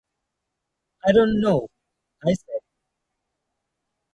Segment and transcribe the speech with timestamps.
[1.05, 1.67] ‘I don’t know,’
[2.25, 2.61] I said.